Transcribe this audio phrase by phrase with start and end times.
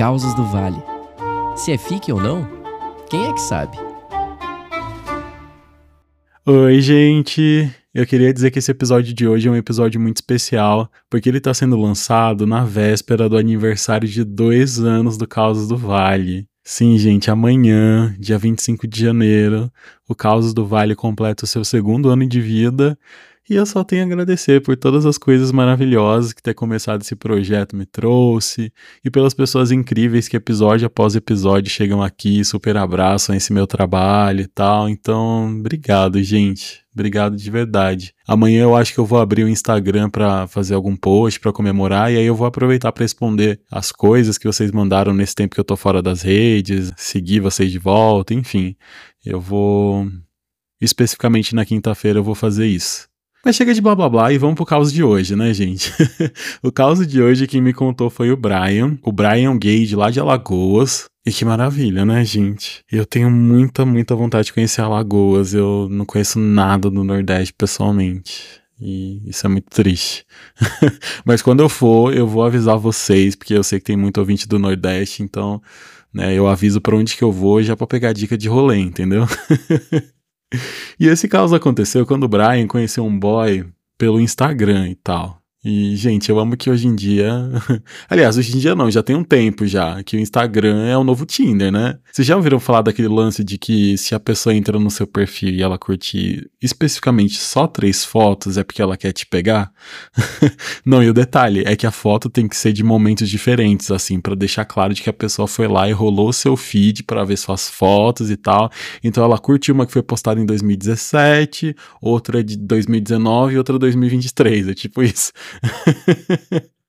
[0.00, 0.82] Causas do Vale.
[1.54, 2.48] Se é fique ou não,
[3.10, 3.76] quem é que sabe?
[6.46, 7.70] Oi, gente!
[7.92, 11.36] Eu queria dizer que esse episódio de hoje é um episódio muito especial, porque ele
[11.36, 16.48] está sendo lançado na véspera do aniversário de dois anos do Causas do Vale.
[16.64, 19.70] Sim, gente, amanhã, dia 25 de janeiro,
[20.08, 22.98] o Causas do Vale completa o seu segundo ano de vida
[23.48, 27.16] e eu só tenho a agradecer por todas as coisas maravilhosas que ter começado esse
[27.16, 28.72] projeto me trouxe
[29.04, 34.42] e pelas pessoas incríveis que episódio após episódio chegam aqui, super abraçam esse meu trabalho
[34.42, 34.88] e tal.
[34.88, 36.84] Então, obrigado, gente.
[36.92, 38.14] Obrigado de verdade.
[38.26, 42.12] Amanhã eu acho que eu vou abrir o Instagram para fazer algum post para comemorar
[42.12, 45.60] e aí eu vou aproveitar para responder as coisas que vocês mandaram nesse tempo que
[45.60, 48.76] eu tô fora das redes, seguir vocês de volta, enfim.
[49.24, 50.08] Eu vou
[50.80, 53.09] especificamente na quinta-feira eu vou fazer isso.
[53.44, 55.92] Mas chega de blá blá blá e vamos pro caos de hoje, né, gente?
[56.62, 58.98] o caos de hoje quem me contou foi o Brian.
[59.02, 61.06] O Brian de lá de Alagoas.
[61.24, 62.82] E que maravilha, né, gente?
[62.90, 65.54] Eu tenho muita, muita vontade de conhecer Alagoas.
[65.54, 68.60] Eu não conheço nada do Nordeste pessoalmente.
[68.78, 70.24] E isso é muito triste.
[71.24, 74.48] Mas quando eu for, eu vou avisar vocês, porque eu sei que tem muito ouvinte
[74.48, 75.62] do Nordeste, então,
[76.12, 79.26] né, eu aviso para onde que eu vou já para pegar dica de rolê, entendeu?
[80.98, 85.39] E esse caos aconteceu quando o Brian conheceu um boy pelo Instagram e tal.
[85.62, 87.30] E, gente, eu amo que hoje em dia.
[88.08, 91.04] Aliás, hoje em dia não, já tem um tempo já, que o Instagram é o
[91.04, 91.98] novo Tinder, né?
[92.10, 95.50] Vocês já ouviram falar daquele lance de que se a pessoa entra no seu perfil
[95.50, 99.70] e ela curte especificamente só três fotos, é porque ela quer te pegar?
[100.82, 104.18] não, e o detalhe é que a foto tem que ser de momentos diferentes, assim,
[104.18, 107.36] para deixar claro de que a pessoa foi lá e rolou seu feed para ver
[107.36, 108.70] suas fotos e tal.
[109.04, 114.68] Então ela curte uma que foi postada em 2017, outra de 2019 e outra 2023.
[114.68, 115.32] É tipo isso.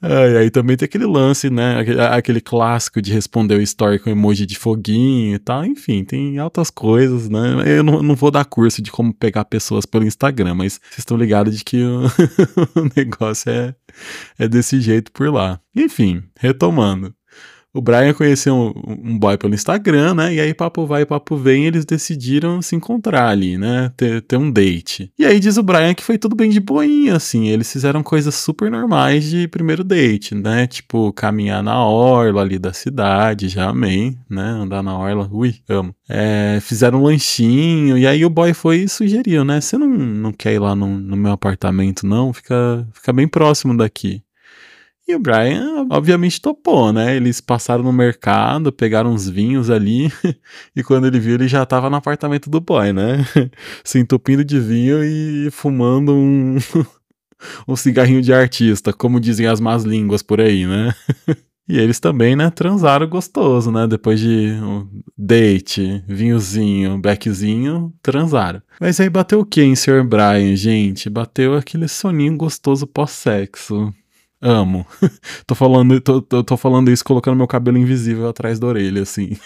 [0.00, 1.80] Ai, aí também tem aquele lance, né?
[2.12, 5.64] Aquele, clássico de responder o story com emoji de foguinho e tal.
[5.64, 7.64] Enfim, tem altas coisas, né?
[7.66, 11.16] Eu não, não vou dar curso de como pegar pessoas pelo Instagram, mas vocês estão
[11.16, 12.02] ligados de que o,
[12.76, 13.74] o negócio é,
[14.38, 15.60] é desse jeito por lá.
[15.74, 17.12] Enfim, retomando
[17.74, 20.34] o Brian conheceu um, um, boy pelo Instagram, né?
[20.34, 23.92] E aí, papo vai, papo vem, eles decidiram se encontrar ali, né?
[23.96, 25.12] Ter, ter um date.
[25.18, 27.48] E aí diz o Brian que foi tudo bem de boinha, assim.
[27.48, 30.66] Eles fizeram coisas super normais de primeiro date, né?
[30.66, 34.42] Tipo, caminhar na orla ali da cidade, já amei, né?
[34.42, 35.94] Andar na orla, ui, amo.
[36.08, 39.60] É, fizeram um lanchinho, e aí o boy foi e sugeriu, né?
[39.60, 42.32] Você não, não quer ir lá no, no meu apartamento, não?
[42.32, 44.22] Fica, fica bem próximo daqui.
[45.08, 47.16] E o Brian, obviamente, topou, né?
[47.16, 50.12] Eles passaram no mercado, pegaram uns vinhos ali,
[50.76, 53.24] e quando ele viu, ele já tava no apartamento do boy, né?
[53.82, 56.58] Se entupindo de vinho e fumando um,
[57.66, 60.94] um cigarrinho de artista, como dizem as más línguas por aí, né?
[61.66, 63.86] E eles também, né, transaram gostoso, né?
[63.86, 64.86] Depois de um
[65.16, 68.60] date, vinhozinho, beckzinho, transaram.
[68.78, 70.04] Mas aí bateu o que em Sr.
[70.04, 71.08] Brian, gente?
[71.08, 73.90] Bateu aquele soninho gostoso pós-sexo.
[74.40, 74.86] Amo.
[75.46, 79.36] tô, falando, tô, tô, tô, falando isso colocando meu cabelo invisível atrás da orelha, assim.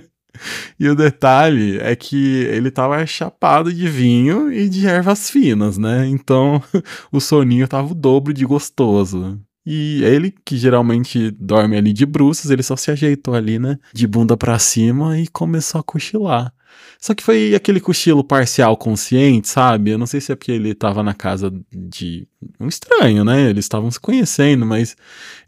[0.78, 6.06] e o detalhe é que ele tava chapado de vinho e de ervas finas, né?
[6.06, 6.62] Então
[7.10, 9.40] o soninho tava o dobro de gostoso.
[9.64, 13.78] E ele, que geralmente dorme ali de bruços, ele só se ajeitou ali, né?
[13.92, 16.52] De bunda para cima e começou a cochilar.
[17.00, 19.90] Só que foi aquele cochilo parcial consciente, sabe?
[19.90, 22.26] Eu não sei se é porque ele tava na casa de
[22.58, 23.48] um estranho, né?
[23.50, 24.96] Eles estavam se conhecendo, mas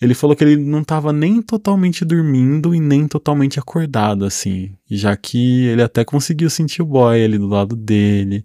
[0.00, 4.72] ele falou que ele não tava nem totalmente dormindo e nem totalmente acordado, assim.
[4.88, 8.44] Já que ele até conseguiu sentir o boy ali do lado dele,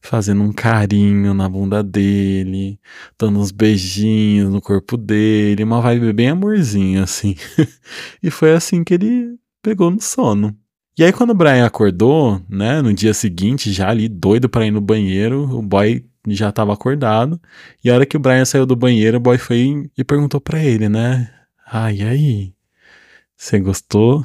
[0.00, 2.78] fazendo um carinho na bunda dele,
[3.18, 7.34] dando uns beijinhos no corpo dele, uma vibe bem amorzinho, assim.
[8.22, 10.56] e foi assim que ele pegou no sono.
[10.96, 14.70] E aí, quando o Brian acordou, né, no dia seguinte, já ali doido para ir
[14.70, 17.40] no banheiro, o boy já tava acordado.
[17.82, 20.62] E a hora que o Brian saiu do banheiro, o boy foi e perguntou para
[20.62, 21.32] ele, né?
[21.66, 22.54] Ah, e aí?
[23.36, 24.24] Você gostou?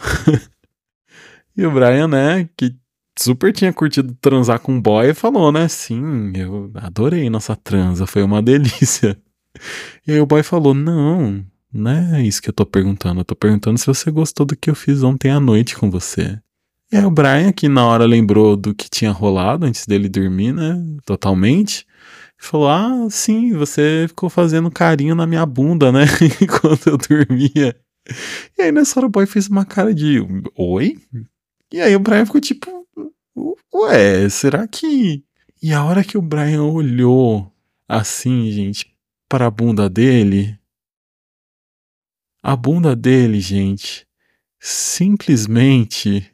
[1.57, 2.75] e o Brian, né, que
[3.18, 5.68] super tinha curtido transar com o boy, falou, né?
[5.68, 9.18] Sim, eu adorei nossa transa, foi uma delícia.
[10.07, 11.44] E aí o boy falou: Não,
[11.74, 13.21] não é isso que eu tô perguntando.
[13.21, 16.39] Eu tô perguntando se você gostou do que eu fiz ontem à noite com você.
[16.91, 20.53] E aí o Brian, que na hora lembrou do que tinha rolado antes dele dormir,
[20.53, 20.75] né?
[21.06, 21.86] Totalmente.
[22.38, 26.06] Falou: Ah, sim, você ficou fazendo carinho na minha bunda, né?
[26.41, 27.75] Enquanto eu dormia.
[28.57, 30.19] E aí nessa hora o boy fez uma cara de
[30.56, 30.97] Oi?
[31.71, 32.88] E aí o Brian ficou tipo:
[33.74, 35.24] Ué, será que.
[35.62, 37.51] E a hora que o Brian olhou
[37.88, 38.95] assim, gente,
[39.27, 40.59] para a bunda dele,
[42.42, 44.07] A bunda dele, gente,
[44.59, 46.31] simplesmente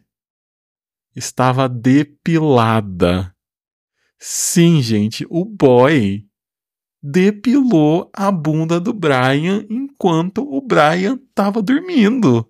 [1.15, 3.33] estava depilada.
[4.19, 6.25] Sim, gente, o boy
[7.01, 12.49] depilou a bunda do Brian enquanto o Brian tava dormindo.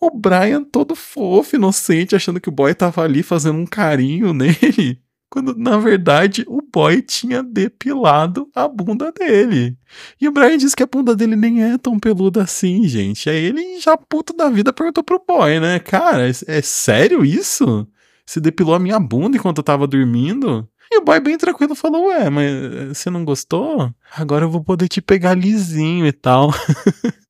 [0.00, 5.02] O Brian todo fofo, inocente, achando que o boy tava ali fazendo um carinho nele,
[5.28, 9.76] quando na verdade o boy tinha depilado a bunda dele.
[10.20, 13.28] E o Brian disse que a bunda dele nem é tão peluda assim, gente.
[13.28, 15.80] Aí ele já puto da vida perguntou pro boy, né?
[15.80, 17.88] Cara, é, é sério isso?
[18.26, 20.68] Você depilou a minha bunda enquanto eu tava dormindo?
[20.90, 23.92] E o boy bem tranquilo falou: Ué, mas eh, você não gostou?
[24.16, 26.50] Agora eu vou poder te pegar lisinho e tal.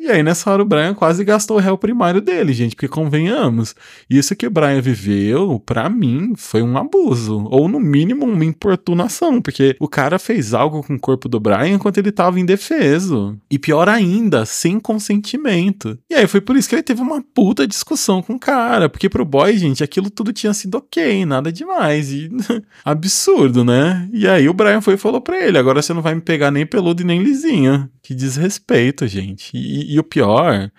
[0.00, 3.74] E aí, nessa hora, o Brian quase gastou o réu primário dele, gente, porque convenhamos,
[4.08, 9.42] isso que o Brian viveu, para mim, foi um abuso, ou no mínimo uma importunação,
[9.42, 13.38] porque o cara fez algo com o corpo do Brian enquanto ele tava indefeso.
[13.50, 15.98] E pior ainda, sem consentimento.
[16.08, 19.06] E aí foi por isso que ele teve uma puta discussão com o cara, porque
[19.06, 22.30] pro boy, gente, aquilo tudo tinha sido ok, nada demais, e
[22.82, 24.08] absurdo, né?
[24.14, 26.50] E aí o Brian foi e falou pra ele: agora você não vai me pegar
[26.50, 27.90] nem peludo e nem lisinha.
[28.02, 29.50] Que desrespeito, gente.
[29.54, 30.70] E, e o pior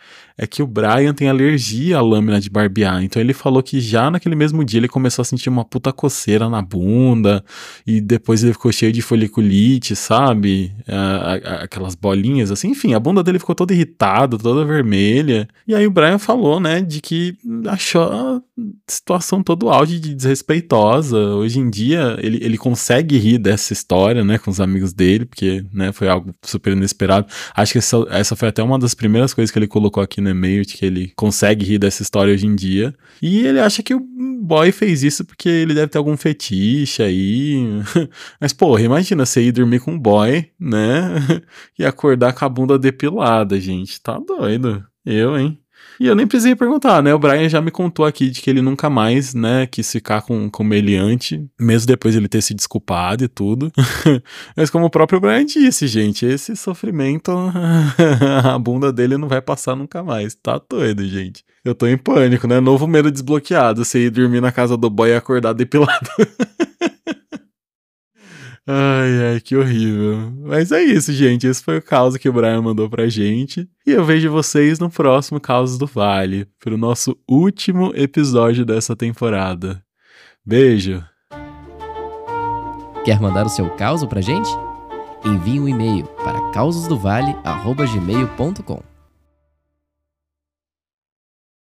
[0.41, 3.03] é que o Brian tem alergia à lâmina de barbear.
[3.03, 6.49] Então ele falou que já naquele mesmo dia ele começou a sentir uma puta coceira
[6.49, 7.45] na bunda
[7.85, 10.73] e depois ele ficou cheio de foliculite, sabe?
[11.61, 12.69] aquelas bolinhas assim.
[12.69, 15.47] Enfim, a bunda dele ficou toda irritada, toda vermelha.
[15.67, 18.41] E aí o Brian falou, né, de que achou a
[18.87, 21.19] situação todo auge de desrespeitosa.
[21.19, 25.63] Hoje em dia ele, ele consegue rir dessa história, né, com os amigos dele, porque,
[25.71, 27.27] né, foi algo super inesperado.
[27.53, 30.30] Acho que essa, essa foi até uma das primeiras coisas que ele colocou aqui no
[30.33, 32.93] de que ele consegue rir dessa história hoje em dia.
[33.21, 33.99] E ele acha que o
[34.41, 37.55] boy fez isso porque ele deve ter algum fetiche aí.
[38.39, 41.15] Mas, porra, imagina você ir dormir com um boy, né?
[41.77, 44.01] e acordar com a bunda depilada, gente.
[44.01, 44.83] Tá doido.
[45.05, 45.60] Eu, hein?
[46.01, 47.13] E eu nem precisei perguntar, né?
[47.13, 50.49] O Brian já me contou aqui de que ele nunca mais, né, quis ficar com,
[50.49, 53.71] com o meliante, mesmo depois de ele ter se desculpado e tudo.
[54.57, 57.31] Mas como o próprio Brian disse, gente, esse sofrimento,
[58.43, 60.33] a bunda dele não vai passar nunca mais.
[60.33, 61.45] Tá doido, gente.
[61.63, 62.59] Eu tô em pânico, né?
[62.59, 66.09] Novo medo desbloqueado, você ir dormir na casa do boy e acordar depilado.
[68.67, 70.31] Ai, ai, que horrível.
[70.43, 71.47] Mas é isso, gente.
[71.47, 73.67] Esse foi o caos que o Brian mandou pra gente.
[73.85, 79.83] E eu vejo vocês no próximo Caos do Vale, pro nosso último episódio dessa temporada.
[80.45, 81.03] Beijo.
[83.03, 84.49] Quer mandar o seu caos pra gente?
[85.25, 88.90] Envie um e-mail para causosdovale.gmail.com